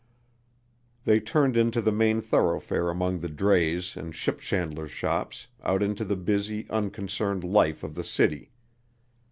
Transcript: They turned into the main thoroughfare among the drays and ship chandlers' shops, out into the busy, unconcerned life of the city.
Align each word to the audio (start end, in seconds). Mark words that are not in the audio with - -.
They 1.05 1.19
turned 1.19 1.55
into 1.55 1.79
the 1.79 1.91
main 1.91 2.21
thoroughfare 2.21 2.89
among 2.89 3.19
the 3.19 3.29
drays 3.29 3.95
and 3.95 4.15
ship 4.15 4.39
chandlers' 4.39 4.89
shops, 4.89 5.45
out 5.63 5.83
into 5.83 6.03
the 6.03 6.15
busy, 6.15 6.65
unconcerned 6.71 7.43
life 7.43 7.83
of 7.83 7.93
the 7.93 8.03
city. 8.03 8.49